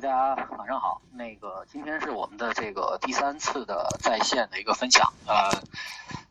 [0.00, 0.98] 大家晚上好。
[1.12, 5.50] 那个今天是我们的这个第三次的在线的一个分享，呃，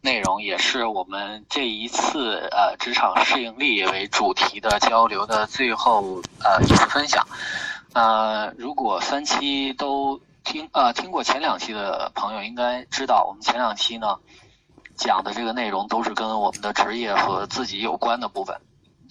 [0.02, 7.24] 内容也是我们这一次呃职场适应力为主题的交流的最后呃一次分享。
[7.94, 14.18] 呃，如果三期都听呃听过前两期的朋友，应该知道我们前两期呢
[14.96, 18.60] 讲的这个内容都是跟我们的职业和自己有关的部分。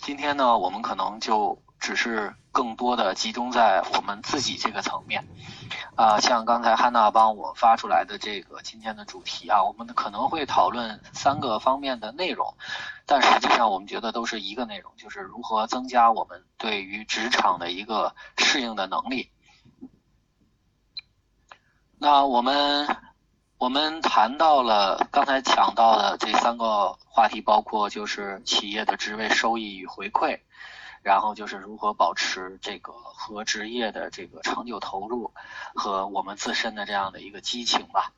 [0.03, 5.27] 今天呢，我们可能就只是更多的集中在我们自己这个层面，
[5.95, 12.55] 啊，像刚才汉娜帮我发出来的这个今天的主题啊，我们可能会讨论三个方面的内容，
[13.07, 19.31] 但实际上我们觉得都是一个内容，就是如何增加我们对于职场的一个适应的能力。
[21.97, 22.97] 那我们
[23.57, 30.41] 我们谈到了刚才讲到的这三个话题，包括就是企业的职位收益与回馈。
[31.03, 35.33] 然后就是如何保持这个和职业的这个长久投入，
[35.75, 38.13] 和我们自身的这样的一个激情吧。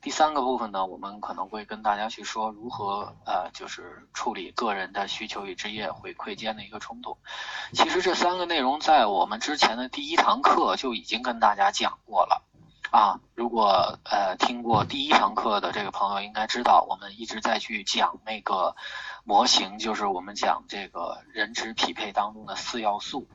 [0.00, 7.18] 第三个部分呢，我们可能会跟大家去说如何呃，就是处理个人的需求与职业回馈间的一个冲突。
[7.74, 12.42] 其实这三个内容在我们之前的第一堂课就已经跟大家讲过了
[12.90, 13.20] 啊。
[13.34, 18.74] 如果呃听过第一堂课的这个朋友应该知道，我们一直在去讲那个。
[19.24, 23.28] 模型就是我们讲这个人职匹配当中的四要素，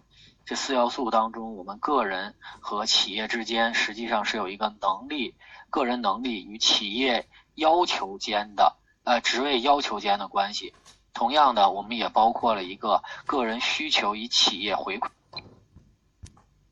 [0.45, 5.35] 这四要素当中，我们个人和企业之间实际上是有一个能力，
[5.69, 10.73] 个人能力与企业要求间的呃职位要求间的关系。
[11.13, 15.09] 同样的，我们也包括了一个个人需求与企业回馈，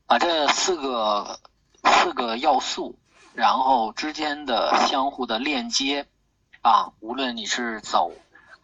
[0.06, 1.40] 把这四个
[1.84, 2.98] 四个要素，
[3.32, 6.06] 然后之间的相互的链接
[6.60, 8.12] 啊，无论你是走。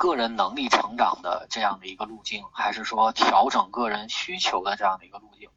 [0.01, 5.51] 个人能力成长的这样的一个路径，还是说调整个人需求的这样的一个路径，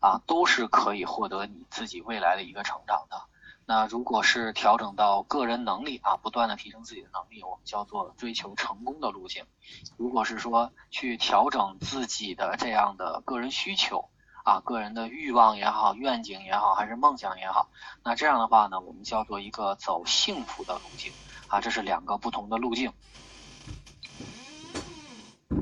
[0.00, 3.22] 啊，都是可以获得你自己未来的一个成长的。
[3.64, 9.44] 那如果是调整到个人能力啊，不断的提升自己的能力，我们叫做追求成功的路径。
[9.96, 14.10] 如果是说去调整自己的这样的个人需求
[14.42, 17.68] 啊，个人的欲望也好，愿景也好，还是梦想也好，
[18.02, 21.12] 那这样的话呢，我们叫做一个走幸福的路径
[21.46, 22.92] 啊，这是两个不同的路径。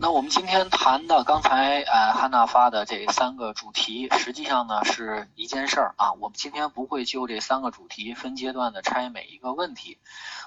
[0.00, 6.12] 那我们今天谈的刚才呃汉娜发的这三个主题，实际上呢是一件事儿啊。
[6.14, 9.98] 我们今天不会就这三个主题分阶段的拆每一个问题，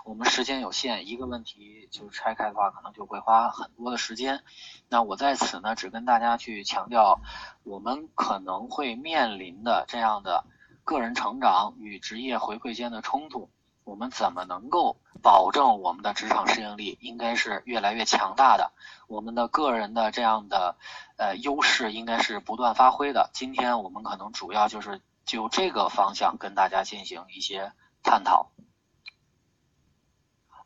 [0.03, 4.43] 我们时间有限，一个问题就拆开的话，可能就会花很多的时间。
[4.89, 7.21] 那我在此呢，只跟大家去强调，
[7.63, 10.43] 我们可能会面临的这样的
[10.83, 13.49] 个人成长与职业回馈间的冲突。
[13.85, 18.71] 我们怎么能够保证我们的职场适应力应该是越来越强大的？
[19.07, 20.75] 我们的个人的这样的
[21.17, 23.29] 呃优势应该是不断发挥的。
[23.31, 27.71] 今天我们可能主要就是就这个方向跟大家进行一些
[28.03, 28.49] 探讨。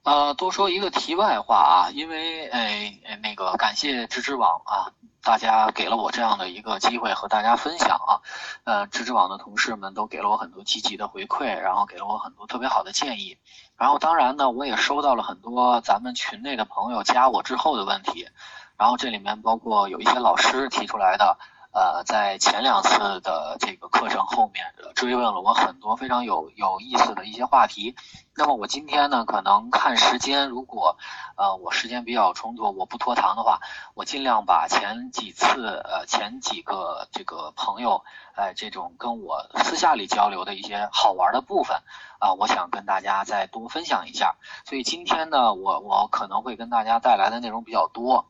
[0.03, 4.91] 呃，多说一个题外话啊，因为诶那个感谢知知网啊。
[5.21, 8.23] 大家给了我这样的一个机会和大家分享啊，
[8.63, 13.37] 呃，知知网的同事们都给了我很多积极的回馈，然后给了我很多特别好的建议，
[13.75, 18.29] 然后当然呢，我也收到了很多咱们群内的朋友加我之后的问题，
[18.77, 21.37] 然后这里面包括有一些老师提出来的。
[21.71, 24.65] 呃，在前两次的这个课程后面
[24.95, 27.95] 追问了我很多非常有有意思的一些话题。
[28.35, 30.97] 那么我今天呢，可能看时间，如果
[31.35, 33.59] 呃我时间比较充足，我不拖堂的话，
[33.93, 38.03] 我尽量把前几次呃前几个这个朋友
[38.35, 41.77] 呃这种跟我私下里交流的一些好玩的部分
[42.19, 44.37] 啊，我想跟大家再多分享一下。
[44.65, 48.25] 所以今天呢，我我可能会跟大家带来的内容比较多。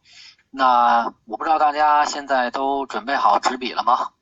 [0.51, 4.13] 那我不知道大家现在都准备好纸笔了吗？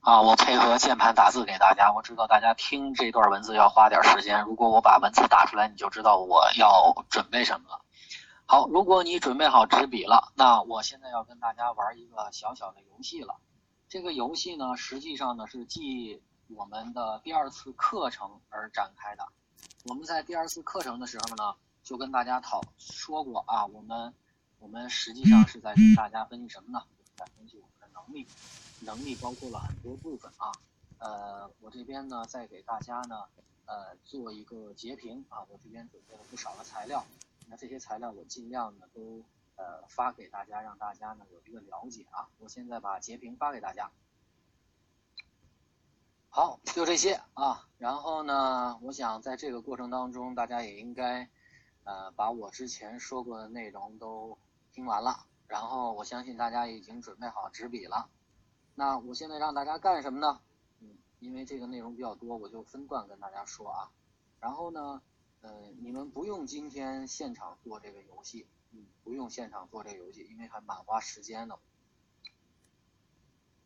[0.00, 1.90] 啊，我配合键盘打字给大家。
[1.94, 7.80] 我知道大家听这段文字要花点时间，如果我把文字打出来，你就知道我要准备什么了。
[8.44, 13.36] 好，如果你准备好纸笔了，那我现在要跟大家玩一个小小的游戏了。
[13.88, 16.22] 这个游戏呢，实际上呢是继
[16.54, 19.26] 我们的第二次课程而展开的。
[19.86, 24.12] 我们在第二次课程的时候呢，就跟大家讨说过啊，我们。
[24.64, 26.82] 我们实际上是在跟大家分析什么呢？
[27.16, 28.26] 在分析我们的能力，
[28.80, 30.50] 能力包括了很多部分啊。
[30.98, 33.24] 呃，我这边呢，再给大家呢，
[33.66, 35.44] 呃，做一个截屏啊。
[35.50, 37.04] 我这边准备了不少的材料，
[37.46, 39.22] 那这些材料我尽量呢都
[39.56, 42.30] 呃发给大家，让大家呢有一个了解啊。
[42.38, 43.90] 我现在把截屏发给大家。
[46.30, 47.68] 好，就这些啊。
[47.76, 51.28] 然后呢，我想在这个过程当中，大家也应该
[51.84, 54.38] 呃把我之前说过的内容都。
[54.74, 58.10] 听完了，然后我相信大家已经准备好纸笔了。
[58.74, 60.40] 那我现在让大家干什么呢？
[60.80, 63.92] 嗯，因为这个内容比较多，我就分段跟大家说啊。
[64.40, 65.00] 然后呢，
[65.42, 71.56] 呃，你们不用今天现场做这个游戏，嗯，不用现场做这个游戏，因为还蛮花时间的。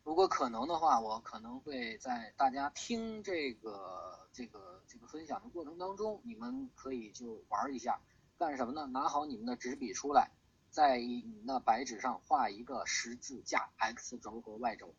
[0.04, 7.98] 如果可能的话，我可能会在大家听这个这个这个分享的过程当中，你们可以就玩一下，
[8.36, 8.86] 干什么呢？
[8.88, 10.30] 拿好你们的纸笔出来，
[10.70, 14.94] 在你那白纸上画一个十字架，x 轴和 y 轴。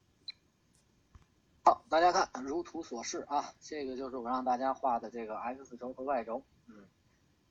[1.64, 6.44] 好，大家看，如图所示啊，这个就是我让大家画的这个 x 轴和 y 轴。
[6.68, 6.86] 嗯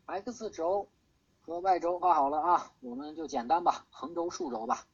[0.07, 0.89] ，x 轴
[1.43, 4.87] 和 y 轴画好了啊，我们就简单吧，横轴、竖轴吧。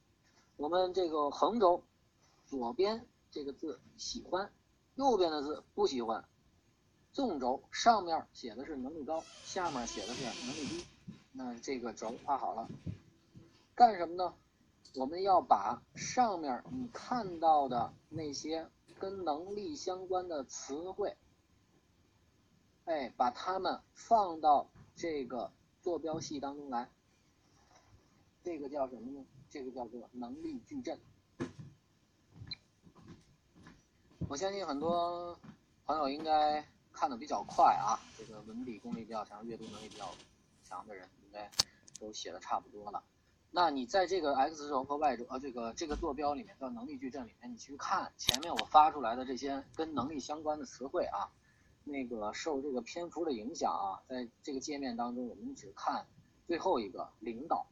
[0.57, 1.83] 我们这个横轴。
[2.47, 4.51] 左边这个字喜欢，
[4.93, 6.23] 右边的字不喜欢。
[7.11, 10.85] 纵轴上面写的是能力高，下面写的是能力低。
[11.31, 12.67] 那这个轴画好了，
[13.75, 14.33] 干什么呢？
[14.95, 21.17] 我们要把上面你看到的那些跟能力相关的词汇，
[22.85, 25.51] 哎，把它们放到这个
[25.81, 26.89] 坐标系当中来。
[28.43, 29.25] 这个叫什么呢？
[29.49, 30.97] 这个叫做能力矩阵。
[34.29, 35.37] 我相信很多
[35.85, 40.09] 朋友应该看的比较快啊，这个文笔功力比较强、阅读能力比较
[40.63, 41.51] 强的人应该
[41.99, 43.03] 都写的差不多了。
[43.55, 51.31] 那你在这个 x 轴和 y 轴呃这个这个坐标里面叫能力矩阵里面，你去看前面我发出来的这些跟能力相关的词汇啊，
[51.85, 56.05] 那个受这个篇幅的影响啊，在这个界面当中，我们只看
[56.45, 57.65] 最后一个领导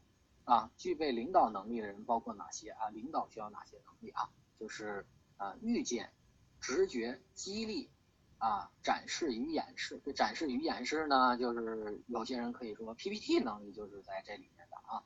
[0.46, 2.88] 啊，具备领导能力的人包括哪些啊？
[2.94, 4.30] 领导需要哪些能力啊？
[4.58, 6.14] 就是啊预见。
[6.62, 7.90] 直觉、激励，
[8.38, 10.00] 啊，展示与演示。
[10.06, 15.04] 这展示与演示呢，就是有些人可以说 PPT 能力就是在这里面的啊，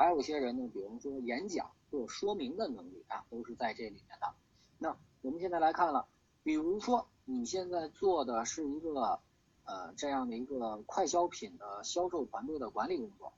[0.00, 4.34] 还有些人呢，比如说演讲或说明的能力啊，都是在这里面的。
[4.78, 6.08] 那我们现在来看了，
[6.42, 9.20] 比如说你现在做的是一个
[9.64, 13.34] 呃这样的一个快消品的销售团队的管理工作。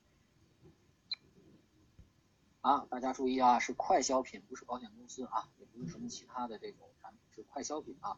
[2.60, 8.16] 啊，大家注意啊，是快消品，不是保险公司啊，也不是什么其他的这种产品，是快消品啊。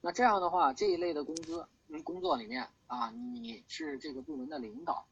[0.00, 1.66] 那这样的话，这一类的工资，
[2.04, 5.08] 工作里面啊，你是这个部门的领导，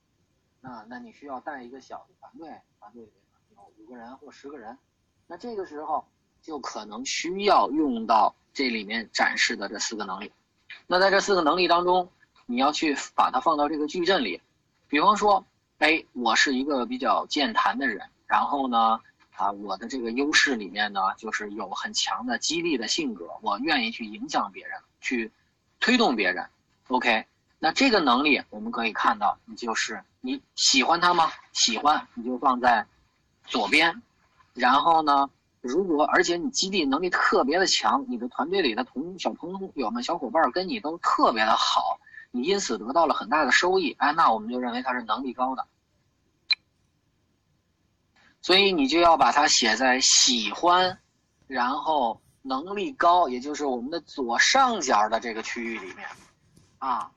[0.60, 3.12] 那，那你需要带一个小的团队，团队里
[3.50, 4.76] 面有五个人或十个人，
[5.26, 6.06] 那这个时候
[6.42, 10.32] 就可能需要用到这里面展示的这四个能力。
[10.86, 12.10] 那在这四个能力当中，
[12.46, 14.40] 你要去把它放到这个矩阵里，
[14.88, 15.44] 比方说，
[15.78, 18.08] 哎，我是一个比较健谈的人。
[18.26, 19.00] 然后呢，
[19.36, 25.32] 啊，我的这个优势里面呢，就是有很强的激励的性格，我愿意去影响别人，去
[25.80, 26.46] 推动别人。
[26.88, 27.26] OK，
[27.58, 31.30] 那这个能力我们可以看到，你就是你喜欢他吗？
[31.52, 32.86] 喜欢，你就放在
[33.46, 34.02] 左边。
[34.54, 35.28] 然后呢，
[35.60, 41.98] 如果而且你激励能力特别的强，你的团队里的同小朋友们、小伙伴跟你都特别的好，
[42.30, 45.66] 你因此得到了很大的收益，哎，那我们就认为他是能力高的。
[48.40, 50.98] 所以你就要把它写在喜欢，
[51.48, 56.08] 然后能力高，也就是我们的左上角的这个区域里面，
[56.78, 57.10] 啊，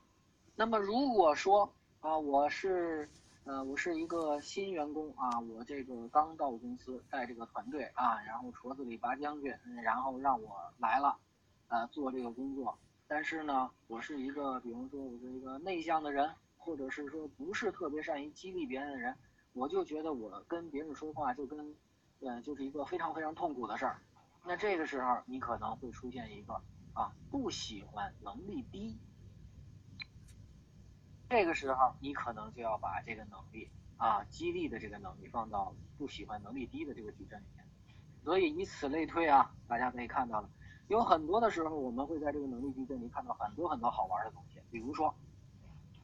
[0.54, 3.08] 那么如果说啊，我是
[3.44, 9.52] 呃，我是一个新员工啊，我这个刚到公司带这个团队啊，然后矬子里拔将军，
[9.82, 11.16] 然后让我来了，
[11.68, 12.78] 呃，做这个工作，
[13.08, 19.16] 但是呢，我是一个，比方说我是一个内向的人，或者是说不是特别善于激励别人的人。
[19.54, 21.74] 我就觉得我跟别人说话就跟，
[22.20, 24.02] 呃，就是一个非常非常痛苦的事儿。
[24.44, 26.54] 那这个时候你可能会出现一个
[26.92, 28.98] 啊，不喜欢能力低。
[31.32, 37.64] 这个时候你可能就要把这个能力啊，激励的这个能力放到不喜欢能力低的这个矩阵里面。
[38.22, 40.50] 所以以此类推啊，大家可以看到了，
[40.88, 44.60] 有很多的时候我们会在这个能力矩阵里看到很多很多好玩的东西。
[44.70, 45.14] 比如说，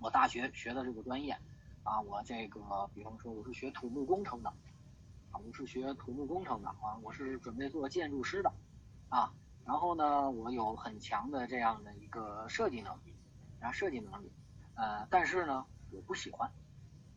[0.00, 1.38] 我大学学的这个专业。
[1.84, 2.60] 啊，我这个，
[2.94, 4.50] 比方说我是学土木工程的，
[5.30, 8.52] 啊，我是学土木工程的啊，我是准备做建筑师的，
[9.08, 9.32] 啊，
[9.64, 13.14] 然后呢，我有很强的这样的一个设计能力，
[13.60, 14.30] 啊，设计能力，
[14.78, 16.48] 呃，但是呢，我不喜欢，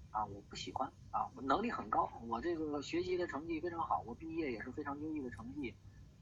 [0.09, 5.75] 啊，我不喜欢，啊，我能力很高，我这个学习的成绩非常好，我毕业也是非常优异的成绩，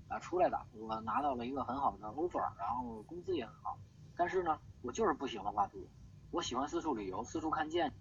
[0.10, 3.80] 啊，出来的，我拿到了一个很好的 offer，然后工资也很好，
[4.18, 5.88] 但是呢，我就是不喜欢画图，
[6.30, 7.94] 我喜欢四处旅游，四处看建。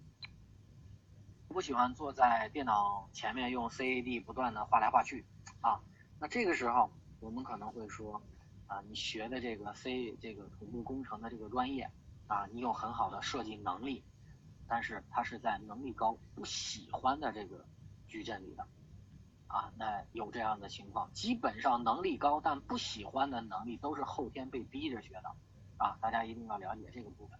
[1.47, 5.25] 不喜欢坐在电脑前面用 CAD 不断的画来画去，
[5.61, 5.81] 啊，
[6.19, 6.91] 那这个时候
[7.21, 8.21] 我们可能会说，
[8.67, 11.89] 啊，你学的这个 C 这个土木工程的这个专业，
[12.29, 14.03] 啊，你有很好的设计能力，
[14.67, 17.65] 但是他是在能力高不喜欢的这个
[18.07, 18.67] 矩阵里的，
[19.47, 25.35] 啊，那有这样的情况，基本上能力高但不喜欢的能力都是后天被逼着学的，
[25.77, 27.39] 啊，大家一定要了解这个部分。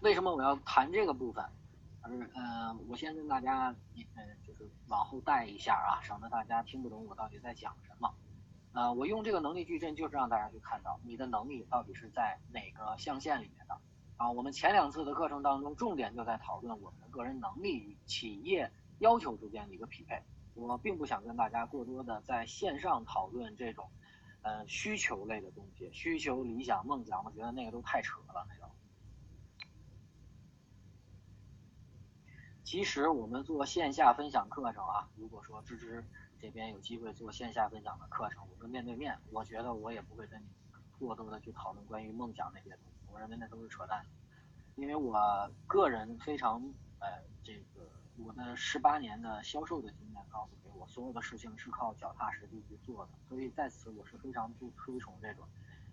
[0.00, 1.44] 为什么我要谈这个部分？
[2.08, 8.12] 是，嗯，我先跟大家，嗯，就是往后带一下啊，省得大家听不懂我到底在讲什么。
[8.72, 13.78] 呃，我用这个能力矩阵就是让大家去看到你的能力到底是在哪个象限里面的。
[14.16, 20.22] 啊，我们前两次的课程当中，重点就在讨论我们的个人能力与企业要求之间的一个匹配。
[20.54, 23.90] 我并不想跟大家过多的在线上讨论这种，
[24.42, 28.70] 呃，需求类的东西，需求、理想、梦想，我觉得那个都太扯了，那个。
[32.64, 36.04] 其实我们做线下分享课程啊，如果说芝芝
[36.42, 40.46] 这边有机会做线下分享的课程，我们面对面，我觉得我也不会跟你
[40.98, 44.04] 过多的去讨论关于梦想那些东西，我认为那都是扯淡。
[44.74, 46.60] 因为我个人非常
[46.98, 55.46] 呃，这个我的十八年的销售的经验告诉给我，所有的事情是靠脚踏实地去做的，所以在此我是非常不推崇这种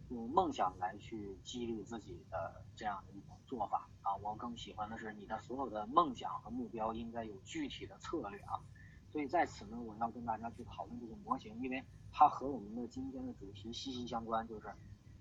[0.10, 3.88] 用梦想来去激励自己的这样的一种做法。
[4.02, 8.58] 啊，我更喜欢的是你的所有的梦想和目标应该有具体的策略啊，
[9.12, 14.68] 所以在此呢，我要跟大家去讨论这个模型，因为它和我们的今天的主题息息相关，就是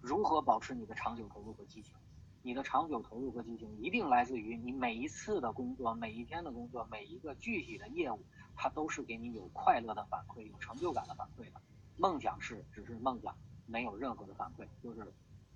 [0.00, 1.94] 如何保持你的长久投入和激情。
[2.42, 8.22] 你的长久投入和激情一定来自于你每一次的工作、每一天的工作、每一个具体的业务，
[8.54, 11.60] 它都是给你有快乐的反馈、有成就感的反馈的。
[11.96, 13.34] 梦想是只是梦想，
[13.66, 15.12] 没有任何的反馈，就是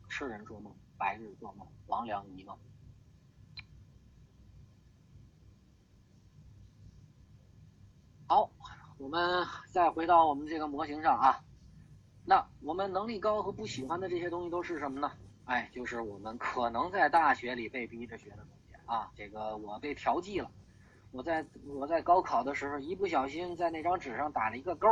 [0.08, 2.58] 痴人说梦、白日做梦、黄粱一梦。
[8.32, 8.50] 好，
[8.96, 11.38] 我们再回到我们这个模型上啊。
[12.24, 15.12] 那我们能力高和不喜欢的这些东西都是什么呢？
[15.44, 19.10] 哎，就是我们可能在大学里被逼着学的东西啊。
[19.14, 20.50] 这个我被调剂了，
[21.10, 24.88] 我在我在高考的时候一不小心在那张纸上打了一个勾。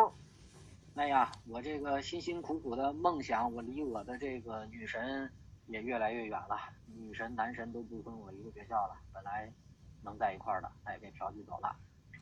[0.96, 5.32] 哎呀，我这个辛辛苦苦的梦想，我离我的这个女神
[5.66, 6.58] 也越来越远了。
[6.94, 9.50] 女神男神都不跟我一个学校了，本来
[10.04, 11.74] 能在一块儿的，哎，被调剂走了。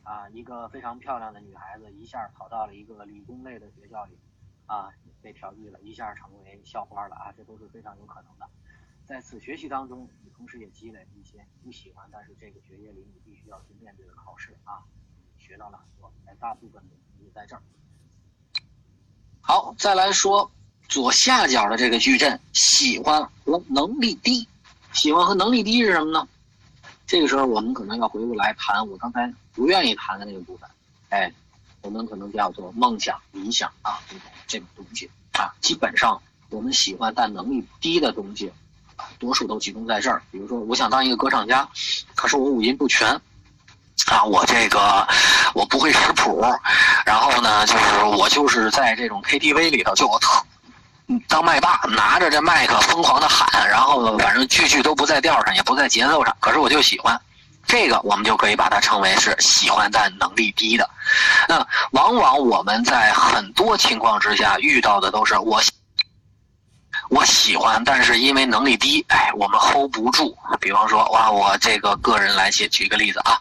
[0.09, 4.19] 啊，一个非常漂亮的女孩子，一下跑到了一个理工类的学校里，
[4.65, 4.89] 啊，
[5.21, 8.49] 被调剂了，一下成为校花了啊，这都是非常有可能的。
[9.05, 14.81] 在此学习当中，你同时也积累了一些不喜欢，但是这个学业里你必须要去面对的考试啊，
[15.37, 17.63] 学到了很多，哎，大部分的也在这儿。
[19.43, 20.51] 好，再来说
[20.89, 24.49] 左下角的这个矩阵，喜欢和能力低，
[24.95, 26.27] 喜欢和能力低是什么呢？
[27.09, 30.69] 这个时候，我们可能要回过来谈我刚才不愿意谈的那个部分，
[31.09, 31.33] 哎，
[31.81, 38.53] 我们可能叫做梦想、理想啊，这种这种东西啊，基本上我们喜欢但能力低的东西，
[39.19, 40.23] 多数都集中在这儿。
[40.31, 41.67] 比如说，我想当一个歌唱家，
[42.15, 43.09] 可是我五音不全
[44.09, 45.09] 啊，我这个
[45.55, 46.45] 我不会识谱，
[47.07, 50.45] 然后呢，就是我就是在这种 KTV 里头，就我特。
[51.27, 57.19] 当麦霸拿着这麦克疯狂的喊，然后反正句句都不在调上，也不在节奏上，可是我就喜欢，
[57.67, 60.89] 这个我们就可以把它称为是喜欢但能力低的。
[61.49, 65.63] 那往往我们在很多情况之下遇到的都是我
[67.09, 70.37] 我喜欢，但是因为能力低，哎，我们 hold 不住。
[70.61, 73.41] 比方说，哇，我这个个人来举举个例子啊，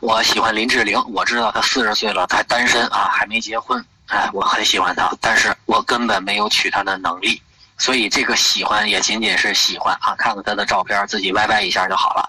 [0.00, 3.84] 我喜欢林志玲，我知道她四十岁了，她单身啊，还没结婚。
[4.12, 7.40] 哎，我很喜欢他，但是我根本没有娶她的能力，
[7.78, 12.28] 所以这个喜欢也仅仅是喜欢啊，看看他的照片，自己歪歪一下就好了。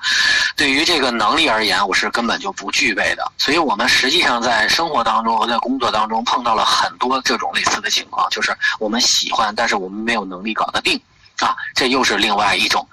[0.56, 3.32] 对于这个能力而言，我是根本就不具备的。
[3.38, 10.98] 所以我们实际上在生活当中和在工作当中碰到了很多这种类似的情况，就是我们喜欢，但是我们没有能力搞得定
[11.42, 12.88] 啊，这又是另外一种，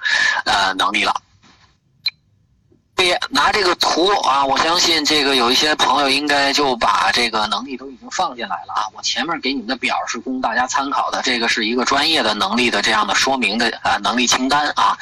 [0.46, 1.14] 呃，能力了。
[3.02, 8.86] 以拿这个图啊，我相信这个有一些朋友应该就把这个能力都已经放进来了啊。
[8.94, 14.96] 我前面给你们的表是供大家参考的，这个是一个专业的能力的这样的说明的啊能力清单啊，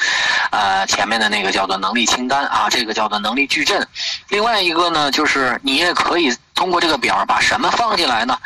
[0.50, 3.86] 呃前面的那个叫做能力清单啊，这个叫做能力矩阵。
[4.28, 8.38] 另外一个呢，就是你也可以通过这个表把什么放进来呢？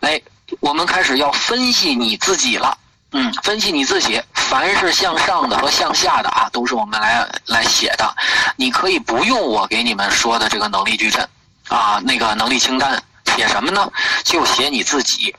[0.00, 0.20] 哎，
[0.60, 2.76] 我们开始要分析你自己了。
[3.18, 8.14] 嗯，分析你自己，凡是向上的和向下的啊，都是我们来来写的。
[8.56, 11.26] 你可以不用我给你们说的这个能力矩阵，
[11.68, 13.02] 啊，那个能力清单，
[13.34, 13.90] 写什么呢？
[14.22, 15.34] 就写你自己。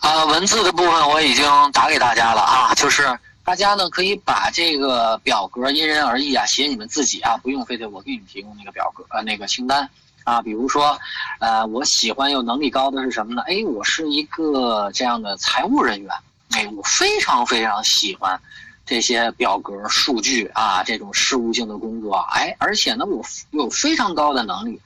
[0.00, 9.88] 啊，文字的部分我已经打给大家了啊，就是大家呢可以把这个表格因人而异啊，写你们自己啊，不用非得我给你提供那个表格呃那个清单。
[10.30, 10.96] 啊，比如说，
[11.40, 13.42] 呃，我喜欢有能力高的是什么呢？
[13.48, 16.08] 哎，我是一个这样的财务人员，
[16.52, 18.40] 哎，我非常非常喜欢
[18.86, 24.80] 这些表格、数据啊，这种事务性的工作，哎，而且呢，我有非常高的能力，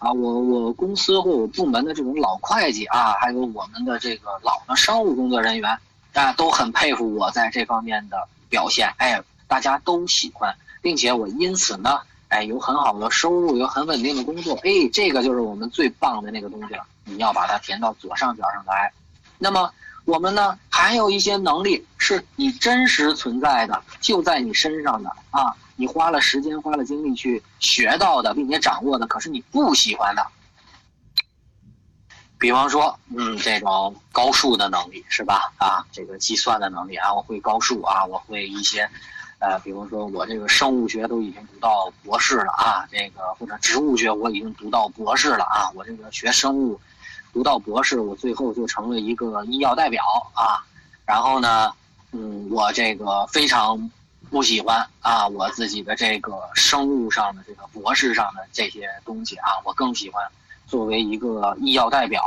[0.00, 5.78] 啊，我我公司或我部门的这种老会计啊，还有我们的这个老的商务工作人员
[6.14, 10.52] 啊，都很佩服我在这方面的表现，哎，大家都喜欢，
[10.82, 18.92] 并且我因此呢，哎，有很好的收入，有很稳定的工作，哎，这个就是我们最棒的那个东西了，你要把它填到左上角上来，
[19.38, 19.72] 那么。
[20.04, 30.26] 我们呢，还有一些能力是你真实存在的，就在你身上的啊，你花了时间、花了精力去学到的，并且掌握的，可是你不喜欢的。
[32.38, 35.52] 比方说，嗯，这种高数的能力是吧？
[35.58, 38.88] 啊，这个计算的能力啊，我会高数啊，我会一些，
[39.40, 46.80] 呃，比如说我这个生物学都已经读到博士了啊，这个或者植物学我已经读到博士了啊，我这个学生物。
[47.30, 50.02] 读到博士，我最后就成了一个医药代表
[50.32, 50.64] 啊。
[51.04, 51.70] 然后呢，
[52.10, 53.90] 嗯，我这个非常
[54.30, 60.26] 不喜欢啊，我自己的这个生物上的这个博士上的这些东西啊，我更喜欢
[60.68, 62.22] 作为一个医药代表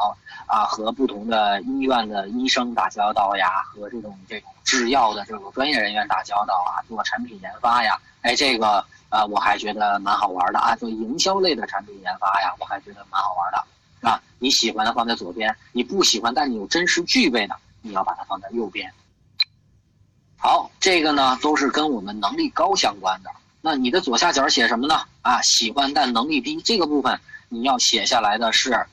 [0.48, 13.64] 啊，和不同的医院的医生打交道呀，和这种这种制药的这种专业人员打交道啊，做产品研发呀，哎，这个啊，我还觉得蛮好玩的啊，做营销类的产品研发呀，我还觉得蛮好玩的。
[14.10, 18.92] 啊，你喜欢的放在左边，你不喜欢但你有真实具备的，你要把它放在右边。
[20.38, 23.30] 好，这个呢都是跟我们能力高相关的。
[23.62, 25.04] 那你的左下角写什么呢？
[25.22, 27.22] 啊，喜欢但能力低这个部分
[27.54, 28.86] 你要写下来的是，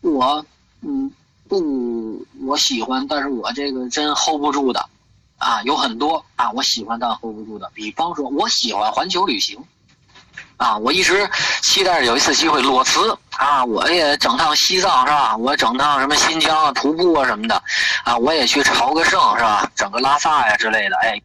[0.00, 0.46] 我
[0.82, 1.10] 嗯
[1.48, 4.88] 不我喜欢，但是我这个真 hold 不住的，
[5.36, 9.58] 啊有很多啊我喜欢但 hold 不住的，比方说我喜欢环球旅行。
[10.56, 11.28] 啊，我一直
[11.62, 15.36] 期待着有一次机会裸辞啊，我也整趟西藏是吧？
[15.36, 17.60] 我整趟什么新疆啊、徒步啊什么的，
[18.04, 19.68] 啊，我也去朝个圣是吧？
[19.74, 21.20] 整个拉萨呀之类的，哎。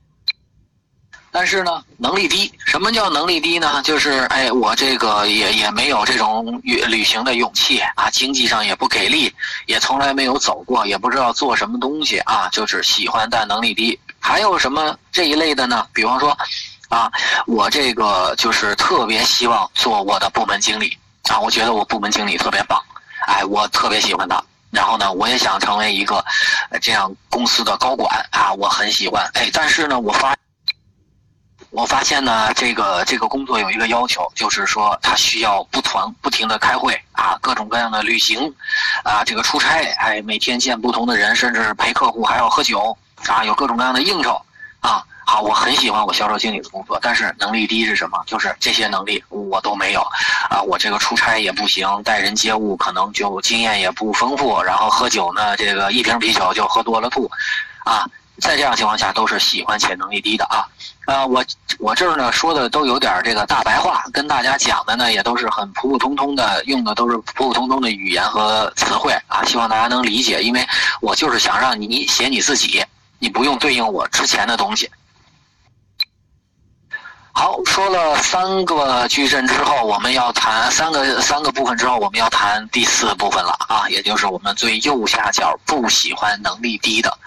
[1.31, 2.51] 但是呢，能力低。
[2.65, 3.81] 什么叫能力低呢？
[3.83, 9.33] 就是哎，我这个也也没有这种旅旅行的勇气啊，经济上也不给力，
[9.65, 13.99] 也从来没有走过，也不知道做什么东西啊，就是喜欢但能力低。
[14.19, 15.85] 还有什么这一类的呢？
[15.93, 16.37] 比方说。
[16.89, 17.07] 啊，
[17.45, 20.97] 我这个就是特别希望做我的部门经理
[21.29, 21.39] 啊！
[21.39, 22.81] 我觉得我部门经理特别棒，
[23.27, 24.43] 哎，我特别喜欢他。
[24.71, 26.25] 然后呢，我也想成为一个
[26.81, 29.23] 这样公司的高管啊，我很喜欢。
[29.35, 30.35] 哎，但是呢，我发
[31.71, 38.51] 我发现呢，这个这个工作有一个要求，就是说他需要不团不停的开会啊，各种各样的旅行
[39.03, 44.41] 啊，这个出差，哎，每天见不同的人，甚至陪客户还要喝酒啊，有各种各样的应酬
[44.79, 45.03] 啊。
[45.27, 48.19] 好，我很喜欢我销售经理的工作，但是能力低是什么？
[48.25, 50.01] 就是这些能力我都没有，
[50.49, 57.29] 啊，我这个出差也不行，待人接物可能就经验也不丰富，然后喝酒呢，这个一瓶啤酒就喝多了吐，
[57.85, 58.09] 啊，
[58.41, 60.65] 在这样情况下都是喜欢且能力低的啊，
[61.05, 61.43] 啊，我
[61.79, 70.65] 我这儿呢说的都有点这个大白话，跟大家讲的呢也都是很普普通通的，用的都是普普通通的语言和词汇啊，希望大家能理解，因为
[71.01, 72.83] 我就是想让你写你自己，
[73.19, 74.89] 你不用对应我之前的东西。
[77.39, 87.17] 好，说了三个矩阵之后，我们要谈三个三个部分之后，我们要谈第四部分了啊，也就是我们最右下角不喜欢能力低的。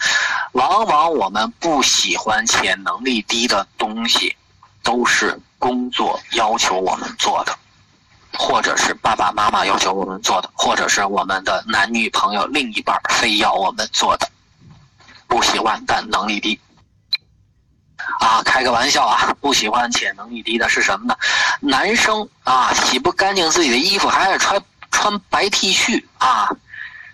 [0.53, 4.37] 往往我们不喜欢且能力低的东西，
[4.83, 7.57] 都是工作要求我们做的，
[8.39, 14.29] 或者是爸爸妈妈要求我们做的，或者是我们的男女朋友另一半非要我们做的。
[15.27, 16.61] 不喜欢但能力低。
[18.21, 19.35] 啊，开个玩笑啊！
[19.41, 21.15] 不喜欢且能力低的是什么呢？
[21.61, 26.49] 男生啊，洗不干净自己的衣服，还爱穿穿白 T 恤啊，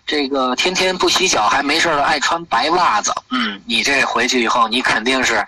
[0.07, 3.15] 这个天天不洗脚还没事的爱穿白袜子。
[3.31, 5.47] 嗯，你这回去以后，你肯定是，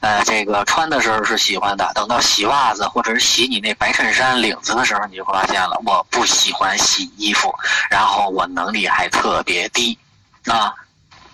[0.00, 7.52] 呃，这个穿的时候是喜欢的，等到洗袜子或者是洗你那白衬衫领子的时候，你就发现了，我不喜欢洗衣服，
[7.88, 9.98] 然后我能力还特别低，
[10.46, 10.74] 啊。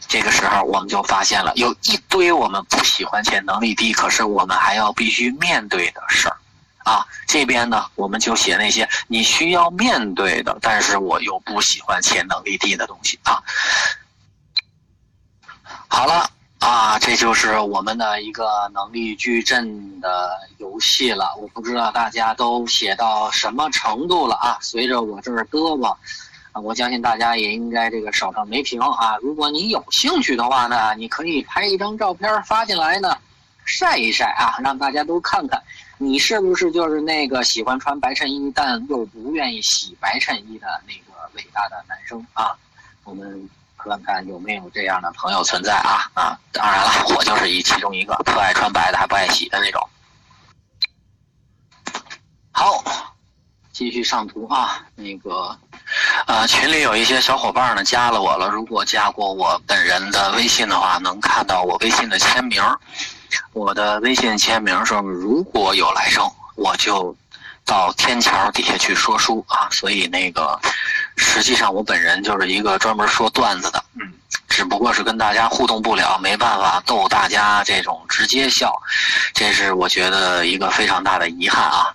[0.09, 6.37] 这个时候，我们就发现了有一堆我们不喜欢且能力低，可是我们还要必须面对的事儿，
[6.85, 13.42] 啊，这边呢，我们就写那些你需要面对的，但是我又不喜欢且能力低的东西啊。
[15.88, 21.35] 好了，啊，这就是我们的一个能力矩阵的游戏了。
[21.40, 24.59] 我不知道大家都写到什么程度了啊？
[24.61, 25.77] 随着我这儿胳
[26.62, 29.16] 我相信大家也应该这个手上没屏啊。
[29.23, 33.16] 如果你有兴趣的话呢，你可以拍一张照片发进来呢，
[33.64, 35.62] 晒一晒啊，让大家都看看
[35.99, 42.57] 你是不是就是那个喜欢穿白衬衣但又不愿意洗白衬衣的那个伟大的男生啊。
[43.05, 46.38] 我们看看有没有这样的朋友存在啊啊！
[46.53, 49.88] 当然了，我就是一其中一个，特爱穿白的还不爱洗的那种。
[52.51, 52.83] 好，
[53.77, 55.55] 继续上图啊，那个。
[56.27, 58.49] 呃，群里有一些小伙伴呢加了我了。
[58.49, 62.62] 如果加过我本人的微信的话，能看到我微信的签名。
[63.53, 67.15] 我的微信签名上如果有来生，我就
[67.67, 69.69] 到天桥底下去说书啊。
[69.71, 70.59] 所以那个，
[71.17, 74.13] 实际上我本人就是一个专门说段子的，嗯，
[74.49, 78.73] 只不过是跟大家互动不了，没办法逗大家这种直接笑，
[79.33, 81.87] 这是我觉得一个非常大的遗憾啊。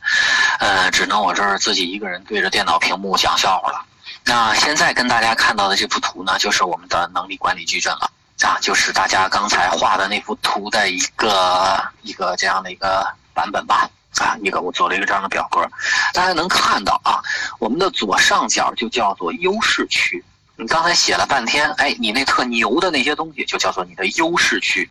[0.60, 3.86] 呃，只能我这儿自己一个人对着电脑屏幕讲笑话了。
[4.24, 15.62] 那现在跟大家看到的这幅图呢，就是我们的能力管理矩阵了啊，就是大家刚才画的那幅图的一个一个这样的一个版本吧啊，一个我做了一个这样的表格，
[16.14, 17.22] 大家能看到啊，
[17.60, 20.24] 我们的左上角就叫做优势区，
[20.58, 24.90] 你刚才写了半天，哎，你那特牛的那些东西就叫做你的优势区。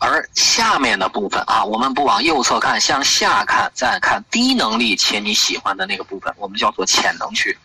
[0.00, 7.56] 而下面的部分啊，我们不往右侧看，向下看，再看低能力且你喜欢的那个部分，我们叫做潜能区。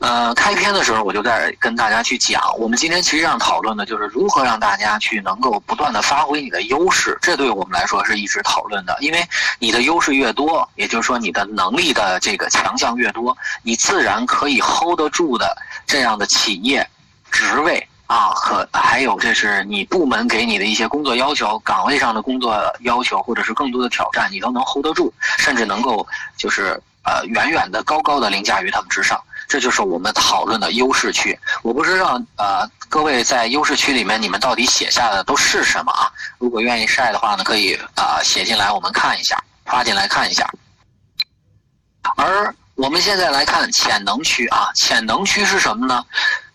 [0.00, 9.26] 呃，开篇的时候我就在跟大家去讲，我们今天其实上讨论的就是如何让大家去能够不断的发挥你的优势，这对我们来说是一直讨论的，因为
[9.58, 16.86] 你的优势越多，也就是说你的能力的这个强项越多，你自然可以 hold 得住的这样的企业
[17.30, 17.86] 职位。
[18.08, 29.18] 啊，和还有这是你部门给你的一些工作要求，岗位上的工作要求，或者是更多的挑战，你都能 hold 得住，甚至能够就是呃远远的高高的凌驾于他们之上。
[29.48, 31.38] 这就是我们讨论的优势区。
[31.62, 36.10] 我不知道呃各位在优势区里面你们到底写下的都是什么啊？
[36.38, 40.48] 如果愿意晒的话呢，可以啊写进来我们看一下，发进来看一下。
[42.16, 46.04] 而我们现在来看潜能区啊，潜能区是什么呢？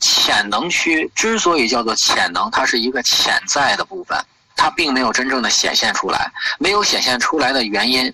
[0.02, 4.18] 潜能区之所以叫做潜能，它是一个潜在的部分，
[4.56, 6.32] 它并没有真正的显现出来。
[6.60, 8.14] 没有显现出来的原因，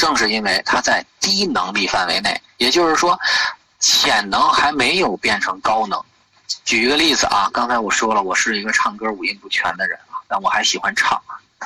[0.00, 3.20] 正是因为它在低能力范围内，也就是说，
[3.80, 6.02] 潜能还没有变成高能。
[6.64, 11.20] 举一个例子啊，刚才我说了，我是一个唱歌五音不全的人啊，但我还喜欢唱，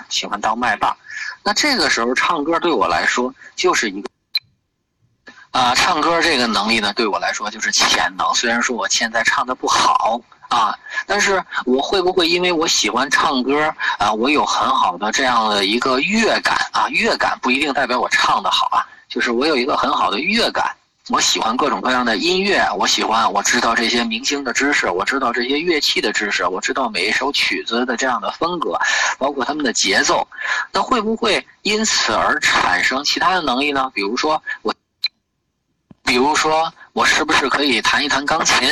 [0.08, 0.96] 喜欢当麦霸。
[1.44, 4.08] 那这个时候唱歌对我来说就是一个。
[5.52, 8.34] 啊，唱歌这个能力呢，对我来说就是潜能。
[8.34, 10.20] 虽然说我现在唱的不好
[10.54, 16.86] 啊，但是我会不会因为我喜欢唱歌啊，我有很好的这样的一个乐感啊？
[16.90, 20.64] 乐感不一定代表我唱的好啊，就是我有一个很好的乐感。
[21.10, 28.78] 我喜欢各种各样的音乐，我喜欢我知道这些明星的知识，我知道这些乐器的知识，我知道每一首曲子的这样的风格，
[29.18, 30.26] 包括他们的节奏。
[30.72, 33.90] 那会不会因此而产生其他的能力呢？
[33.92, 34.72] 比如说我。
[36.06, 38.68] 比如说，我是不是可以弹一弹钢琴，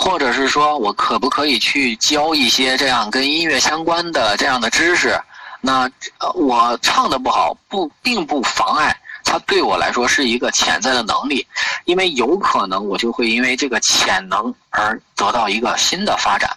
[0.00, 5.20] 或者是说我可不可以去教一些这样跟音乐相关的这样的知识？
[5.60, 5.90] 那
[6.34, 11.46] 我唱的不好，不并不妨碍它对我来说是一个潜在的能力，
[11.84, 16.50] 因为有可能我就会因为这个潜能而得到一个新的发展。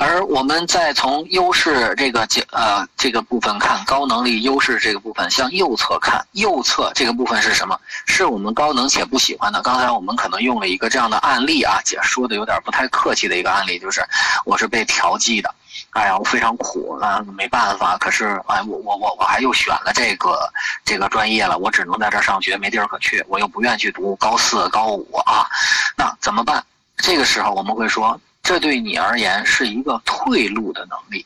[0.00, 7.78] 而我们再从优势这个呃这个部分看高能力优势这个部分，向右侧看，右侧这个部分是什么？
[8.06, 9.60] 是我们高能且不喜欢的。
[9.60, 14.02] 刚才我们可能用了一个这样的案例啊，姐说的有点不太客气的一个案例，就是
[14.46, 15.54] 我是被调剂的，
[15.90, 17.98] 哎呀，我非常苦啊，没办法。
[17.98, 20.50] 可是哎，我我我我还又选了这个
[20.82, 25.46] 这个专业了，我只能在这上学，没地儿可去，我又不愿去读高四高五啊，
[25.94, 26.64] 那怎么办？
[26.96, 28.18] 这个时候我们会说。
[28.50, 31.24] 这对你而言是一个退路的能力，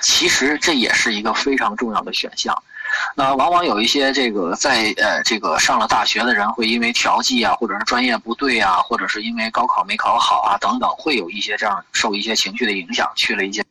[0.00, 2.54] 其实这也是一个非常重要的选项。
[3.16, 13.64] 那往往有一些这个在呃这个上了大学的人，会因为调剂啊，或者是专业不对啊，或者是因为高考没考好啊等等，会有一些这样受一些情绪的影响，去了一些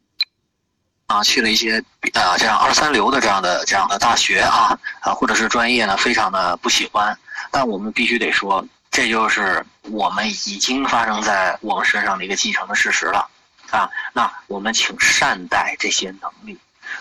[1.05, 1.77] 啊去了一些
[2.15, 7.15] 啊这样二三流的这样的这样的大学啊啊，或者是专业呢非常的不喜欢。
[7.51, 8.65] 但我们必须得说。
[8.97, 13.29] 这就是我们已经发生在我们身上的一个继承的事实了，
[13.69, 16.57] 啊，那我们请善待这些能力，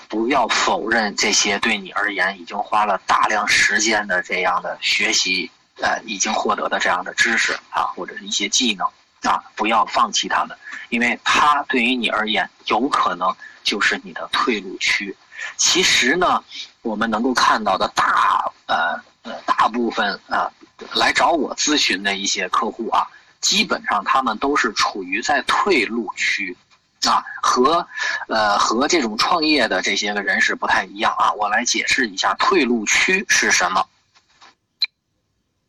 [0.07, 8.87] 不要否认这些对你而言已经花了大量时间的这样的学习，呃，已经获得的这样的知识啊，或者是一些技能
[9.23, 10.55] 啊，不要放弃他们，
[10.91, 15.17] 因为它对于你而言有可能就是你的退路区。
[15.57, 16.45] 其实呢，
[16.83, 20.53] 我们能够看到的大呃呃大部分啊。
[20.93, 23.07] 来找我咨询的一些客户啊，
[23.41, 26.57] 基本上他们都是处于在退路区，
[27.05, 27.87] 啊，和，
[28.29, 31.33] 呃，和这种创业的这些个人士不太一样啊。
[31.33, 33.87] 我来解释一下退路区是什么。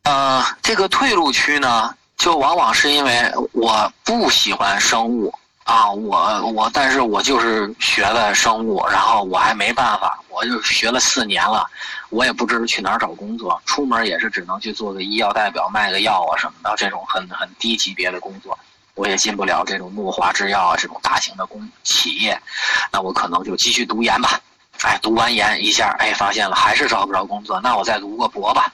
[0.04, 5.34] 呃，这个退路区呢，就往往是因为我不喜欢生物
[5.67, 11.69] 啊，我我，但是我就是学了生物，然后我还没办法，我就学了四年了，
[12.10, 18.58] 我也不知道去哪儿找工作，出门也是只能去做个医药代表，卖个药啊什么的，这种很很低级别的工作，
[18.95, 22.41] 我也进不了这种诺华制药啊这种大型的公企业，
[22.89, 24.39] 那我可能就继续读研吧，
[24.84, 28.71] 哎，读完研一下，哎，发现了还是找不着工作，那我再读个博吧。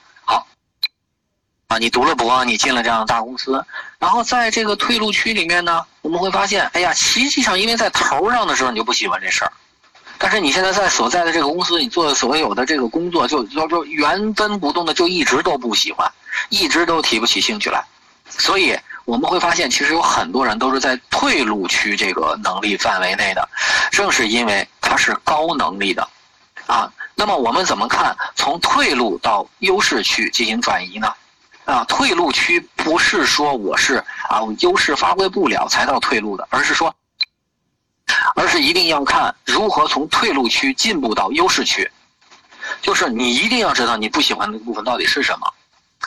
[1.66, 3.64] 啊，你读了博，你进了这样的大公司，
[3.98, 9.52] 然后在这个退路区里面呢，我们会发现，哎呀，实际上因为在头上的时候你就不喜欢这事儿，
[10.18, 16.10] 但是你现在在所在的这个公司，你做的所有的这个工作，就就就原封不动的就一直都不喜欢，
[16.50, 17.82] 一直都提不起兴趣来，
[18.28, 23.48] 所以我们会发现，其实有很多人都是在退路区这个能力范围内的，
[23.90, 26.06] 正是因为他是高能力的，
[26.66, 31.10] 啊，那么我们怎么看从退路到优势区进行转移呢？
[31.64, 33.96] 啊，退路区不是说我是
[34.28, 36.94] 啊优势发挥不了才到退路的，而是说，
[38.36, 41.90] 而是一定要看如何从退路区进步到优势区，
[42.82, 45.54] 就是你一定要知道你不喜欢那个部分到底是什么，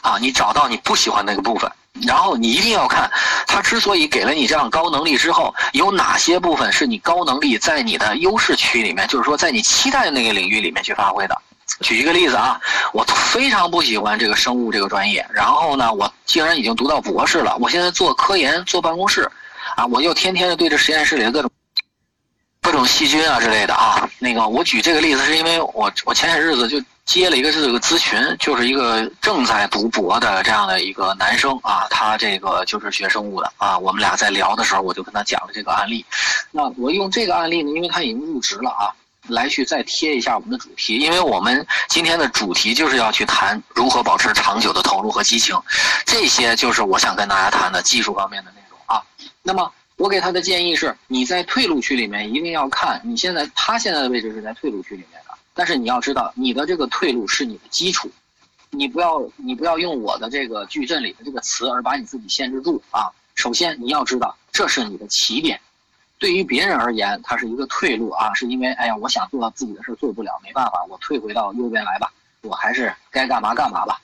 [0.04, 1.72] 啊，你找到你不喜欢那个部分，
[2.04, 3.10] 然后你一定要看
[3.48, 11.42] 他之所以给了你这样高能力之后，有哪些部分是你高能力在你的优势区里面，就是说在你期待的那个领域里面去发挥的。
[11.82, 12.60] 举一个例子啊，
[12.92, 17.56] 我非常不喜欢这个生物这个专业，然后呢，我竟然已经读到博士了。
[17.60, 19.30] 我现在做科研，做办公室，
[19.76, 21.52] 啊，我又天天的对着实验室里的各种
[22.62, 24.10] 各种细菌啊之类的啊。
[24.18, 33.78] 那个，我举这个例子是因为我我前些日子就接了一个这个咨询，就是一个正在读博的这样的一个男生啊，他这个就是学生物的啊。
[33.78, 36.04] 我们俩在聊的时候，我就跟他讲了这个案例。
[36.50, 38.90] 那我用这个案例呢，因为他已经入职了啊。
[39.28, 45.60] 来去再贴一下我们的主题，因为我们今天的主题就是要去谈如何保持长久的投入和激情，
[46.06, 49.02] 这些就是我想跟大家谈的技术方面的内容啊。
[49.44, 58.10] 那么我给他的建议是，你在退路区里面一定要看你现在他现在的位置是在退路区里面的，但是你要知道你的这个退路是你的基础，
[58.70, 63.10] 你不要你不要用我的这个矩阵里的这个词而把你自己限制住啊。
[63.36, 65.60] 首先你要知道这是你的起点。
[66.20, 74.02] 对于别人而言，它是一个退路啊，是因为哎呀，我想做自己的事做不了，没办法，我退回到右边来吧，我还是该干嘛干嘛吧。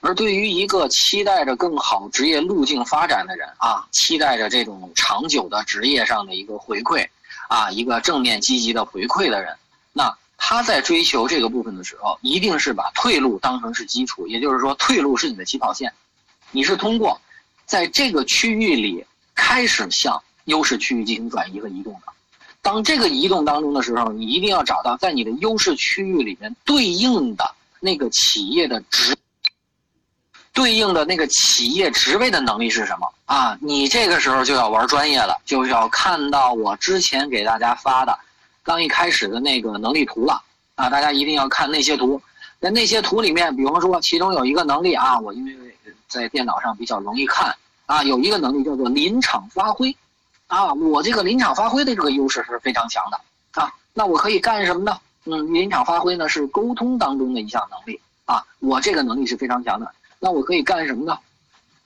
[0.00, 7.06] 而对于一个期待着更好职业路径发展的人啊，期待着这种长久的职业上的一个回馈
[7.48, 9.54] 啊，一个正面积极的回馈的人，
[9.92, 15.92] 那他在追求这个部分的时候，一定是把退路当成是基础，也就是说，退路是你的起跑线，
[16.52, 17.20] 你是通过
[17.66, 20.22] 在这个区域里开始向。
[20.44, 22.12] 优势区域进行转移和移动的，
[22.62, 29.16] 当这个移动当中的时候，你一定要找到在你的优势区域里面对应的那个企业的职，
[30.52, 33.58] 对应的那个企业职位的能力是什么啊？
[33.60, 38.18] 你这个时候就要玩专业了，就要看到我之前给大家发的
[38.62, 40.42] 刚一开始的那个能力图了
[40.74, 40.88] 啊！
[40.88, 42.20] 大家一定要看那些图，
[42.60, 45.54] 在那些图里面，比方说其中有一个能力啊，我因为
[46.08, 47.54] 在电脑上比较容易看
[47.86, 49.94] 啊，有一个能力叫做临场发挥。
[50.54, 53.20] 啊，我这个临场发挥的这个优势是非常强的
[53.60, 53.74] 啊。
[53.92, 54.96] 那我可以干什么呢？
[55.24, 58.40] 嗯，临场发挥呢是沟通当中的一项能力啊。
[58.60, 59.92] 我这个能力是非常强的。
[60.20, 61.18] 那我可以干什么呢？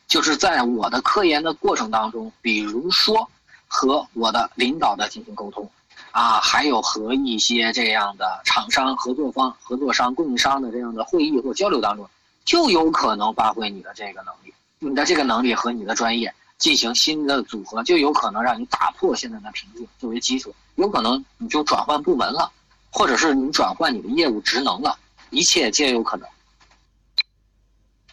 [0.06, 3.26] 就是在我的科研的过程当中，比如说
[3.66, 5.70] 和我的领导的进行沟通
[6.10, 12.06] 啊，还有和一些这样的厂商、合作方、合作商、供应商的这样的会议或交流当中，
[12.44, 16.34] 就有可能发挥你的这个能力，你的这个能力和你的专业。
[16.58, 22.50] 进行新的组合，就有可能让你打破现在的瓶颈作为基础，有可能你就转换部门了，
[22.90, 24.98] 或者是你转换你的业务职能了，
[25.30, 26.28] 一切皆有可能。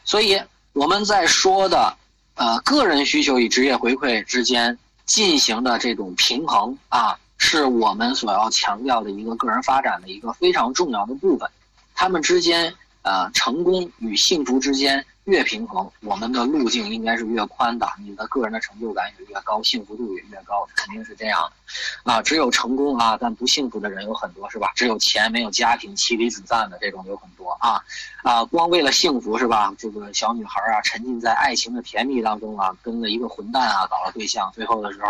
[0.03, 0.39] 所以
[0.73, 1.97] 我们在说的，
[2.35, 11.49] 呃，个人需求与职业回馈之间进行的这种平衡啊，是我们所要强调的一个个人发展的一个非常重要的部分，
[11.95, 15.05] 他们之间，呃，成功与幸福之间。
[15.25, 22.11] 越平衡，我们的路径应该是越宽的，你的个人的成就感也越高，幸福度也越高，肯定是这样的。
[22.11, 24.71] 啊，只有成功啊，但不幸福的人有很多，是吧？
[24.75, 27.81] 只有钱没有家庭，妻离子散的这种有很多啊。
[28.21, 29.73] 啊，光为了幸福是吧？
[29.79, 35.07] 这个小女孩啊，沉浸在爱情的甜蜜当中啊，跟了一个混蛋啊，搞了对象，最后的时候，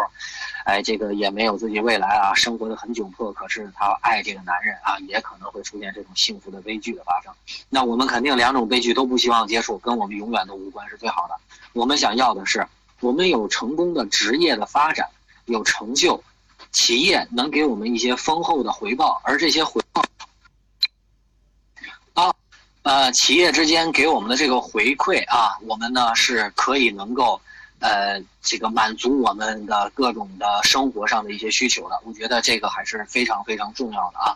[0.65, 3.33] 哎，这个也没有自己未来啊，生活的很窘迫。
[3.33, 7.33] 可是她爱这个男人啊，也可能会出现这种幸福的悲剧的发生。
[7.69, 10.05] 那我们肯定两种悲剧都不希望接触，跟我。
[10.05, 11.33] 我们永远都无关是最好的。
[11.73, 12.67] 我们想要的是，
[12.99, 15.09] 我们有成功的职业的发展，
[15.45, 16.23] 有成就，
[16.71, 20.03] 企业能给我们一些丰厚的回报，而这些回报
[22.13, 22.31] 啊，
[22.83, 27.41] 呃，企业之间给我们的这个回馈啊，我们呢是可以能够，
[27.85, 32.01] 呃，这个满足我们的各种的生活上的一些需求的。
[32.03, 34.35] 我觉得这个还是非常非常重要的啊。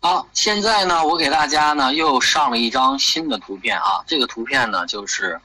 [0.00, 5.38] 好，现在呢，我给大家呢又上了一张新的图片啊，这个图片呢就是，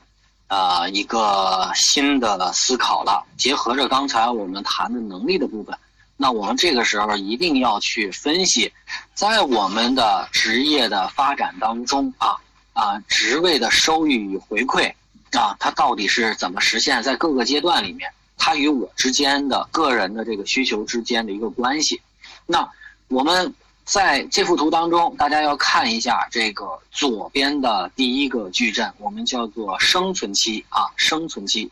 [0.47, 5.77] 呃，一个新的思考了，结合着刚才我们谈的能力的部分。
[6.15, 8.71] 那我们这个时候一定要去分析，
[9.13, 12.37] 在我们的职业的发展当中啊
[12.71, 14.93] 啊，职位的收益与回馈
[15.31, 17.01] 啊，它到底是怎么实现？
[17.01, 22.01] 在各个阶段里面，它与我之间的个人的这个需求之间的一个关系。
[22.45, 22.69] 那
[23.07, 31.71] 我们在这幅图当中，大家要看一下这个左边的第一个矩阵，我们叫做生存期啊，生存期。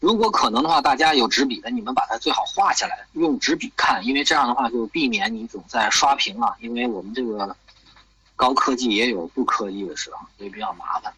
[0.00, 6.56] 如果可能的话，大家有纸笔的，你们把它最好画下来，用纸笔看，因为这样的话就避免你总在刷屏了。
[6.60, 7.56] 因为我们这个
[8.36, 11.12] 高科技也有不科技的时候，所以比较麻烦。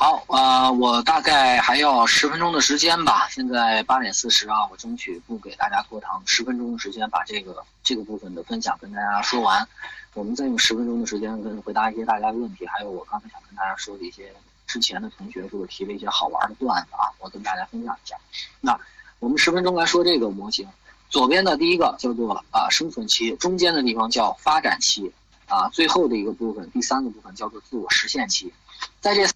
[0.00, 3.26] 好，呃，我大概还要十分钟的时间吧。
[3.32, 9.66] 现在八点四十啊，我争取不给大家拖堂，十分钟的时间把这个这个部分的分享跟大家说完。
[10.14, 14.32] 我们再用十分钟的时间跟回答一些大家的问题，还有我刚才想跟大家说的一些。
[14.68, 18.14] 之前的同学给我提了一些好玩的段子啊，我跟大家分享一下。
[18.60, 18.78] 那
[19.18, 20.68] 我们十分钟来说这个模型，
[21.10, 25.10] 左边的第一个叫做啊生存期，中间的地方叫发展期，
[25.48, 28.52] 啊最后的一个部分，第三个部分叫做自我实现期。
[29.00, 29.26] 在这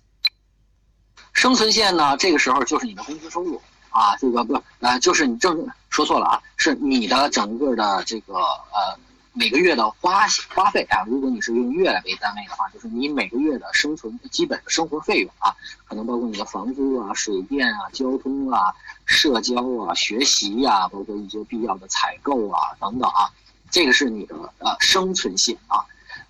[1.33, 8.99] 生存线呢，这个时候就是你的工资收入啊，这个不呃就是你正说错了啊，是你的整个的这个呃。
[9.35, 18.75] 每个月的花花费啊，如果你是用月来为单位的话，就是你每个月的生存基本的生活费用啊，可能包括你的房租啊、水电啊、交通啊、
[19.07, 19.55] 社交
[19.87, 23.33] 啊、学习呀，包括一些必要的采购啊等等啊，
[23.71, 25.81] 这个是你的呃生存线啊。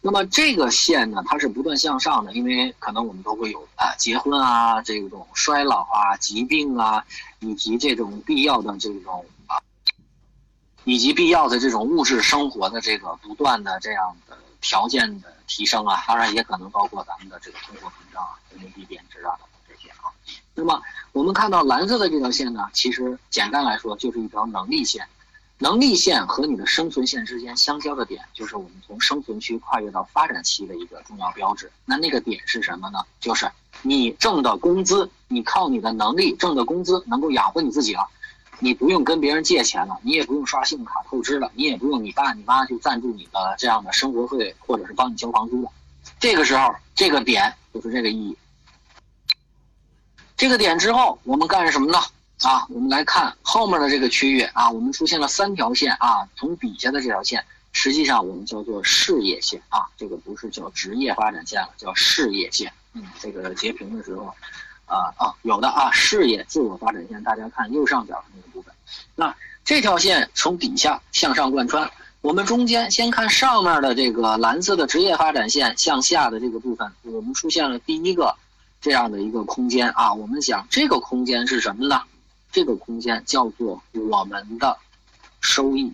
[0.05, 7.05] 那么这个线呢，它是不断向上的，因为可能我们都会有啊结婚啊、这种衰老啊、疾病啊，
[7.38, 9.62] 以及这种必要的这种啊。
[10.83, 20.11] 以及必要的这种物质生活的这个不断的这样的条件的提升啊，当然也可能包括咱们的这个通货膨胀啊、人民币贬值啊等等这些啊。
[20.57, 25.07] 那么我们看到蓝色的这条线呢，其实简单来说就是一条能力线。
[25.62, 31.70] 能力线和你的生存线之间相交的点，就是我们从生存区跨越到发展期的一个重要标志。
[31.85, 32.98] 那那个点是什么呢？
[33.20, 33.48] 就是
[33.81, 38.09] 你挣的工资，你靠你的能力挣的工资能够养活你自己了。
[38.59, 45.70] 你不用跟别人借钱了，你也不用刷信用卡透支了，你也不用你爸你妈去赞助你的这样的生活费，或者是帮你交房租了。
[46.18, 48.37] 这个时候，这个点就是这个意义。
[50.37, 52.01] 这个点之后，我们干什么呢？
[52.43, 62.73] 啊，我们来看后面的这个区域啊，我们出现了三条线啊，从底下的这条线，实际上我们叫做事业线啊，这个不是叫职业发展线了，叫事业线。
[62.95, 64.33] 嗯，这个截屏的时候。
[64.87, 68.75] 啊啊，有的啊，事业自我发展线，大家看右上角那个部分。
[69.15, 78.37] 那这条线从底下向上贯穿，我们中间先看上面的这个蓝色的职业发展线向下的这个部分，我们出现了第一个
[78.83, 80.13] 这样的一个空间啊。
[80.13, 82.03] 我们讲这个空间是什么呢？
[82.53, 84.79] 这个空间叫做我们的
[85.41, 85.93] 收益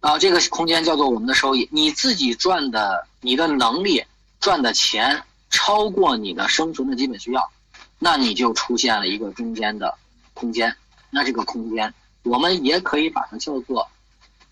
[0.00, 1.68] 啊，这个空间叫做我们的收益。
[1.70, 4.04] 你自己赚的，你的能力
[4.40, 5.22] 赚的钱。
[5.50, 7.50] 超过你的生存的基本需要，
[7.98, 9.96] 那你就出现了一个中间的
[10.34, 10.76] 空间。
[11.08, 13.90] 那这个空间，我们也可以把它叫做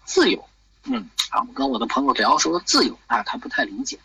[0.06, 0.42] 自由。
[0.84, 3.98] 嗯，啊，我跟我的朋友聊说自由啊，他不太理解，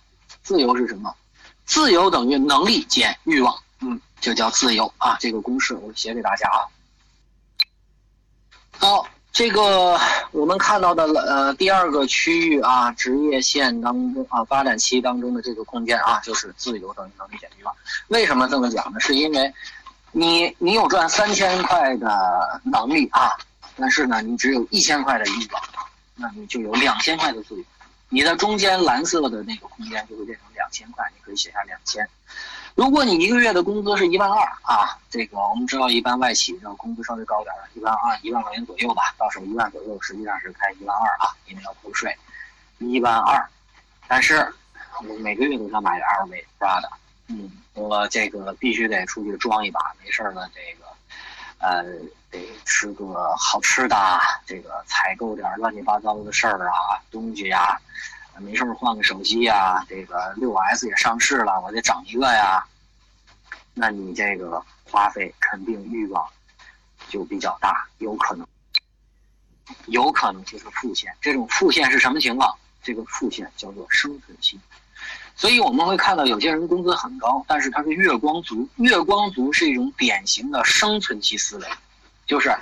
[0.43, 1.15] 自由是什么？
[1.63, 3.57] 自由等于能力减欲望。
[3.79, 5.17] 嗯，就叫自由啊。
[5.19, 6.63] 这个公式我写给大家啊。
[8.77, 9.05] 好。
[9.33, 9.97] 这个
[10.33, 17.73] 我们看到的呃第二个区域啊，职业线当中啊，发展期当中的这个空间啊，就是自由等于能力减欲望。
[18.09, 18.99] 为什么这么讲呢？
[18.99, 19.53] 是因为，
[20.11, 23.31] 你你有赚三千块的能力啊，
[23.77, 25.63] 但是呢，你只有一千块的欲望，
[26.15, 27.63] 那你就有两千块的自由。
[28.09, 32.05] 你的中间蓝色的那个空间就会变成两千块，你可以写下两千。
[32.75, 42.15] 如果你一个月的工资是一万二啊，这个我们知道一般外企的工资稍微高点儿，一万二一万块钱左右吧，到手一万左右，实际上是开一万二啊，因为要扣税，
[42.79, 43.45] 一万二。
[44.07, 44.53] 但是
[45.07, 46.89] 我每个月都想买个 LV、Prada，
[47.27, 50.85] 嗯，我这个必须得出去装一把，没事儿呢，这个
[51.59, 51.83] 呃
[52.29, 53.95] 得吃个好吃的，
[54.45, 57.77] 这个采购点乱七八糟的事儿啊东西呀。
[58.39, 62.65] 没事换个手机呀，这个六 S 也上市了，我得整一个呀。
[63.73, 66.27] 那你这个花费肯定欲望
[67.07, 68.47] 就比较大，有可能。
[69.85, 71.15] 有可能就是负线。
[71.21, 72.53] 这种负线是什么情况？
[72.83, 74.59] 这个负线叫做生存期。
[75.35, 78.67] 所以我们会看到有些人工资很高，但是他是月光族。
[78.75, 81.67] 月光族是一种典型的生存期思维，
[82.25, 82.53] 就是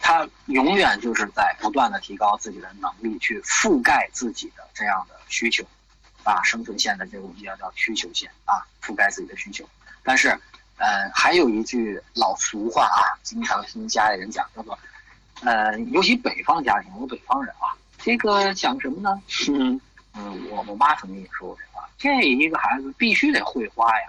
[0.00, 5.64] 他永远就是在不断的提高自己的能力，去覆盖自己的这样的需求，
[6.24, 9.68] 啊，生存线的这个我们叫叫需求线啊，覆盖自己的需求。
[10.02, 10.28] 但是，
[10.78, 14.78] 呃，还有一句老俗话啊，经常听家里人讲，叫做，
[15.42, 19.20] 呃，尤其北方家庭，我北方人啊，这个讲什么呢？
[19.50, 19.80] 嗯
[20.14, 21.86] 嗯，我我妈曾经也说过这话。
[21.98, 24.08] 这一个孩子必须得会花呀，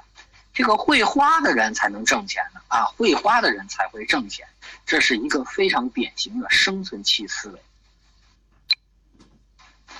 [0.54, 4.48] 这个会花的人才能挣钱呢啊，会花的人才会挣钱，
[4.86, 7.62] 这是一个非常典型的生存期思维。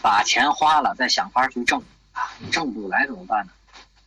[0.02, 3.52] 把钱花了，再想法去挣啊，挣不来怎么办呢？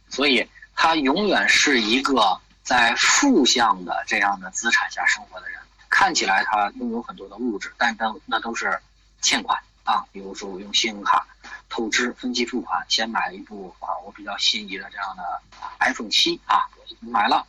[0.09, 5.61] 所以他永远是一个在负向的这样的资产下生活的人。
[5.89, 8.81] 看起来他拥有很多的物质，但都那都是
[9.21, 11.27] 欠款啊，比如说我用信用卡。
[11.69, 15.41] 透支分期付款，先买了一部啊，我比较心仪的这样的
[15.81, 16.69] iPhone 七啊，
[17.01, 17.47] 买了。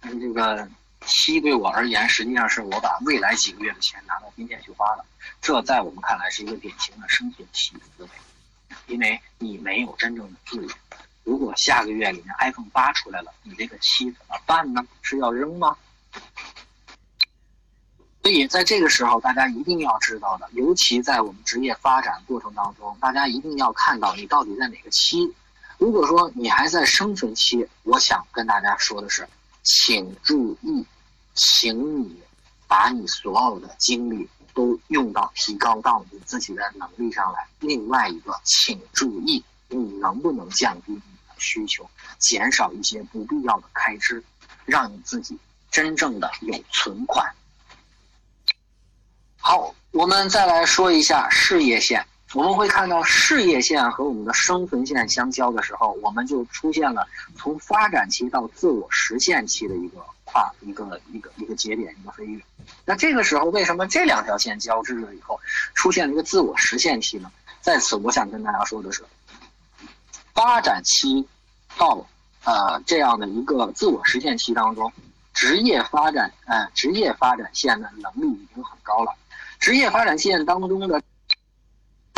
[0.00, 0.68] 但是这个
[1.06, 5.04] 七对我而言，实际上是我把未来几个月的钱拿到今天去花了。
[5.40, 8.08] 这在我们看来是一个典型的生存期思维，
[8.86, 10.68] 因为你没有真正的自由。
[11.24, 14.84] 如果下个月里面 iPhone 八出来了，你这个七怎么办呢？
[15.02, 15.76] 是要扔吗？
[18.22, 25.34] 所以，在这个时候，大家一定要知道的，尤其在我们职业发展过程当中，大家一定要看到你到底在哪个期。
[25.78, 29.28] 如果说你还在生存期，我想跟大家说的是，
[29.62, 30.84] 请注意，
[31.34, 32.20] 请你
[32.66, 37.46] 把你所有的精力都用到提高到你自己的能力上来。
[37.60, 41.88] 另外一个，请注意，你能不能降低你的需求，
[42.18, 44.22] 减少一些不必要的开支，
[44.64, 45.38] 让你自己
[45.70, 47.32] 真正的有存款。
[49.38, 52.06] 好，我们再来说一下事业线。
[52.34, 57.06] 我们会看到事业线和我们的生存线相交的时候，我们就出现了
[57.36, 62.42] 从发展期到自我实现期的一个跨一个一个一个节点一个飞跃。
[62.86, 65.38] 那这个时候，为什么这两条线交织了以后
[65.74, 67.30] 出现了一个自我实现期呢？
[67.60, 69.04] 在此，我想跟大家说的是，
[70.32, 71.28] 发展期
[71.76, 72.06] 到
[72.44, 74.90] 呃这样的一个自我实现期当中，
[75.34, 79.12] 职业发展呃职业发展线的能力已经很高了。
[79.60, 81.00] 职业发展线当中的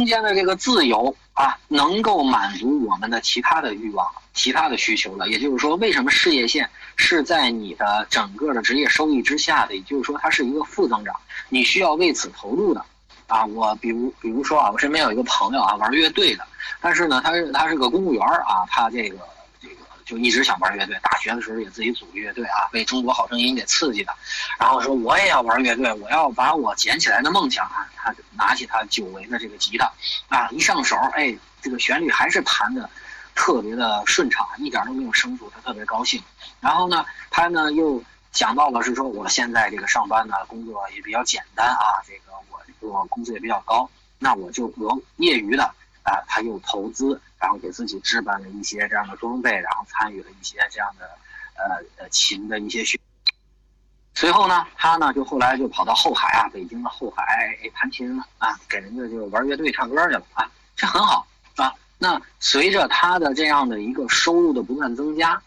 [0.04, 5.28] 间的这个自由啊，能够满足我们的其他的欲望、其他的需求了。
[5.28, 9.74] 也就是说，为什么事业线是在你的整个的职业收益之下的？
[9.74, 11.14] 也就是说，它是一个负增长，
[11.48, 12.84] 你需要为此投入的
[13.26, 13.44] 啊。
[13.46, 16.46] 我比如，比如说啊，我身边有一个朋友啊，玩乐队的，
[16.80, 19.16] 但是呢，他是他是个公务员啊，他这个。
[20.04, 24.14] 就一直想玩乐队，大学的时候也自己组乐队啊，被中国好声音给刺激的，
[24.58, 29.90] 然后说我也要玩乐队，我要把我捡起来的梦想啊，他拿起他久违的这个吉他，
[30.28, 32.88] 啊，一上手，哎，这个旋律还是弹的
[33.34, 36.22] 特别的顺畅，一点都没有生疏，他特别高兴。
[36.60, 38.02] 然后呢，他呢又
[38.32, 43.88] 想到了是说，我现在这个上班呢工作也比较简单啊，这个我我工资也比较高，
[44.18, 45.74] 那我就额业余的。
[46.04, 51.06] 啊，他又投资，然后给自己置办了一些这样的装备，然后参与了一些这样的，
[51.56, 52.98] 呃呃琴的一些学。
[54.14, 61.26] 随后呢，他呢就后来就跑到后海啊，北京的后海弹琴了啊，给人家就玩乐队唱歌去了啊，这很好
[61.56, 61.70] 啊。
[61.98, 65.38] 那随着他的这样的一个收入的不断增加，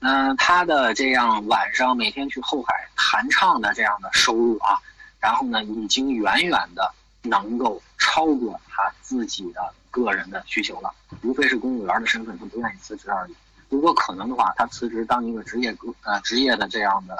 [0.00, 4.76] 嗯，他的这样晚上每天去后海弹唱的这样的收入啊，
[5.20, 6.92] 然后呢，已经远远的
[7.24, 9.74] 能够超过他自己的。
[9.94, 13.34] 个人的需求了，无非是公务员的身份，他不愿意辞职而已。
[13.68, 15.72] 如果可能的话，他辞职当一个职业
[16.02, 17.16] 呃职业的这样的。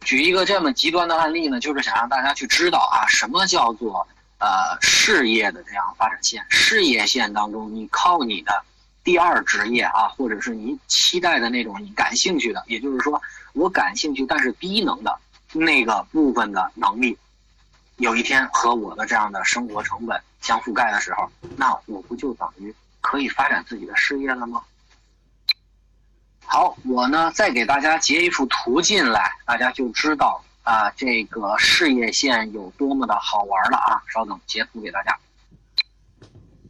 [0.00, 4.06] 举一个这么极端的案例呢，就是想让大家去知道啊，什么叫做
[4.38, 4.46] 呃
[4.82, 6.44] 事业的这样发展线。
[6.50, 8.62] 事业线当中，你靠你的
[9.02, 13.18] 第二职业啊，或者是你期待的那种你感兴趣的，也就是说
[13.54, 15.18] 我感兴趣但是低能的
[15.54, 17.16] 那个部分的能力。
[17.96, 24.62] 有一天和我的这样的生活成本相覆盖的时候，那我不就等于可以发展自己的事业了吗？
[26.44, 34.02] 好，我呢再给大家截一幅图进来，大家就知道啊这个事业线有多么的好玩了啊！
[34.08, 35.16] 稍等，截图给大家。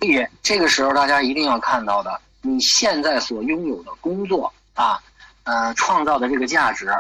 [0.01, 5.03] 所以这个时候大家一定要看到的，你现在所拥有的工作啊，
[5.45, 6.93] 呃，创造的这个价值。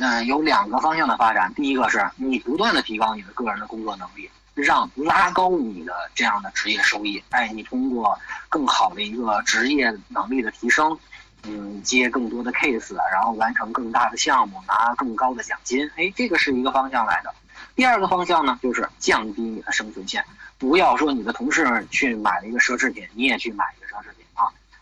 [0.00, 1.52] 嗯，有两个方向的发展。
[1.54, 7.22] 第一个是你不断的提高你的个人的工作能力，让拉高你的这样的职业收益。
[7.28, 10.98] 哎，你通过更好的一个职业能力的提升，
[11.42, 15.86] 嗯，接更多的 case，然后完成更大的项目，拿更高的奖金。
[15.96, 17.34] 哎，这个是一个方向来的。
[17.76, 20.24] 第二个方向呢，就是降低你的生存线，
[20.56, 23.66] 不要说你的同事去买了一个奢侈品，你也去买。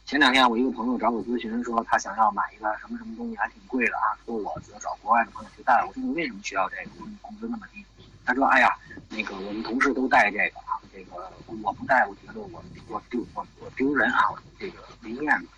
[0.09, 6.83] 前两天我一个朋友找我咨询说，他想要买一个什么什么东西，还挺贵的啊，说我找国外的朋友去带，我说你为什么需要这个？
[7.07, 7.85] 你工资那么低？
[8.25, 8.75] 他说，哎呀，
[9.11, 11.31] 那个我们同事都带这个啊，这个
[11.63, 15.49] 我不带，我觉得我我丢我我丢人啊，这个没面子。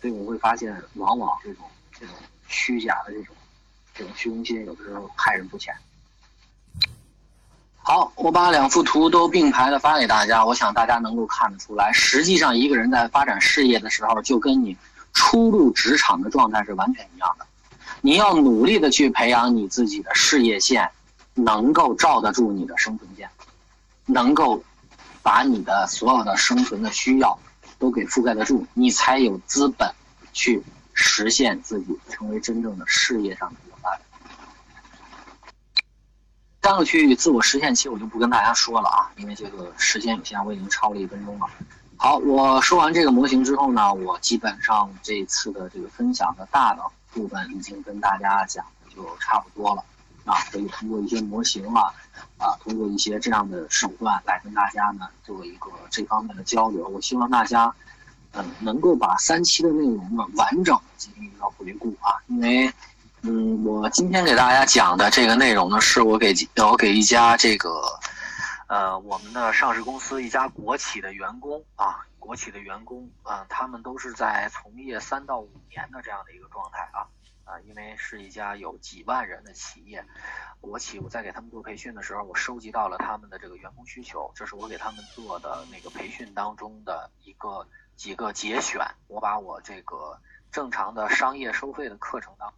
[0.00, 2.14] 所以我会发现，往往这种这种
[2.46, 3.34] 虚假的这种
[3.92, 5.74] 这种虚荣心，有的时候害人不浅。
[7.82, 14.76] 好，我把两幅图都并排的发给大家，我想大家能够看得出来，实际上一个人在发展事业的时候，就跟你
[15.12, 17.46] 初入职场的状态是完全一样的。
[18.00, 20.90] 你要努力的去培养你自己的事业线，
[21.34, 23.28] 能够罩得住你的生存线，
[24.06, 24.62] 能够
[25.22, 27.38] 把你的所有的生存的需要。
[27.78, 29.90] 都给覆盖得住，你才有资本
[30.34, 30.62] 去
[30.92, 33.56] 实现自己，成为真正的事业上的
[36.62, 41.46] 三个区域自我实现期我就不跟大家说了啊，因为这个时间有限，我已经超了一分钟了。
[41.96, 46.82] 好，我说完这个模型之后呢，我基本上这次的这个分享的大的
[47.12, 49.82] 部分已经跟大家讲的就差不多了。
[50.26, 51.92] 啊，可以通过一些模型啊，
[52.36, 56.86] 啊，通过一些这样的手段来跟大家呢做一个这方面的交流。
[56.88, 57.74] 我希望大家，
[58.32, 62.70] 嗯，能够把三期的内容呢完整进行一个回顾啊，因为，
[63.22, 67.82] 嗯，我今天给大家讲的这个内容呢，是我给我给一家这个，
[68.66, 77.04] 呃，我们的上市公司一家国企的员工啊，国企的员工啊，他们都是在从业三到五年的这样的一个状态啊。
[77.44, 80.04] 啊，因为是一家有几万人的企业，
[80.60, 87.66] 国企，我在给他们做培训的时候，我收集到了他们的这个员工需求，这是我给他们做的那个培训当中的一个
[87.96, 90.16] 几个节选，我把我这个
[90.52, 92.54] 正常的商业收费的课程当，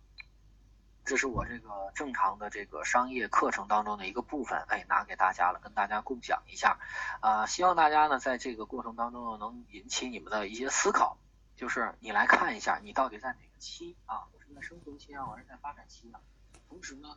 [1.05, 6.78] 这是我这个正常的这个商业课程当中的一个部分，哎，拿给大家了，跟大家共享一下，
[7.20, 11.18] 啊，希望大家呢在这个过程当中能引起你们的一些思考，
[11.57, 14.22] 就是你来看一下，你到底在哪个期啊？
[14.32, 16.20] 我是在生存期啊，我是在发展期啊。
[16.68, 17.16] 同时呢，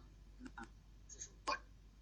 [1.08, 1.56] 这是我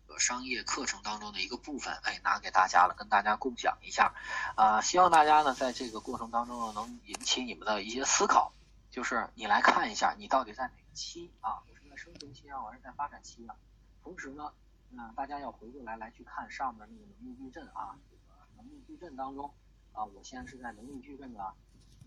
[0.07, 4.13] 呃商业课程当中的一个部分，哎，拿给大家了，跟大家共享一下。
[4.55, 8.53] 啊，希望大家呢在这个过程当中能引起你们的一些思考，
[8.89, 11.61] 就是你来看一下，你到底在哪个期啊？
[12.03, 13.55] 生存期啊，我是在发展期啊。
[14.03, 14.51] 同时呢，
[14.91, 19.49] 嗯，大家要回过来来去看上面那个能力矩阵啊，这个能力矩阵当中
[19.93, 21.53] 啊，我现在是在能力矩阵的。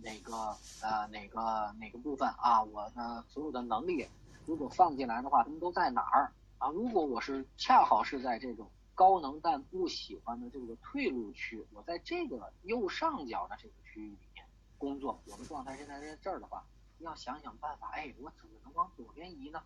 [0.03, 2.63] 哪个呃哪个哪个部分啊？
[2.63, 4.07] 我的所有的能力，
[4.45, 6.69] 如果放进来的话，他们都在哪儿啊？
[6.69, 14.45] 如果我是恰好是在这种高能但不喜欢的这个退路区，我在这个右上角的这个区域里面
[14.77, 16.63] 工作，我的状态现在在这儿的话，
[16.99, 19.63] 要想想办法，哎，我怎么能往左边移呢？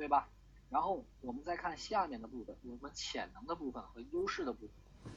[0.00, 0.30] 对吧？
[0.70, 5.12] 然后我们再看下面的部分，我们潜能的部分和优势的部分，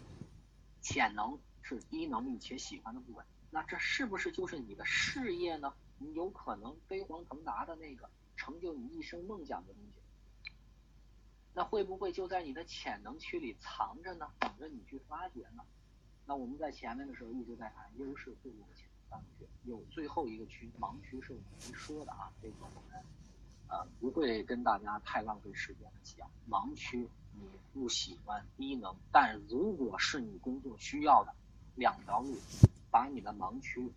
[0.81, 3.25] 潜能是低能力且喜欢的部分。
[3.49, 5.73] 那这是不是就是你的事业呢？
[5.99, 10.51] 你有可能飞黄腾达的那个成就你一生梦想的东西，
[11.53, 14.29] 那会不会就在你的潜能区里藏着呢？
[14.39, 15.63] 等着你去发掘呢？
[16.25, 23.01] 那我们在前面的时候一直在谈优势对应潜能区，有最后一个区盲区是我们没说的啊，这个我们
[23.99, 26.29] 不会跟大家太浪费时间的讲。
[26.49, 27.41] 盲区你
[27.73, 31.33] 不喜欢低能，但如果是你工作需要的
[31.75, 32.35] 两条路。
[32.93, 33.91] 把你的盲区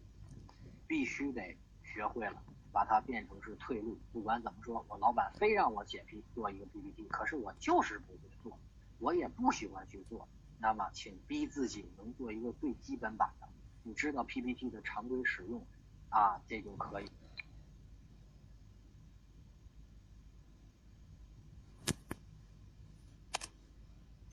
[0.86, 3.98] 必须得学会了，把它变成是退路。
[4.10, 8.58] 不管怎么说，我老板非让我解 P 做一个 PPT，可是我就是不会做，
[8.98, 10.26] 我也不喜欢去做。
[10.58, 13.46] 那么，请逼自己能做一个最基本版的，
[13.82, 15.62] 你知道 PPT 的常规使用
[16.08, 17.06] 啊，这就可以。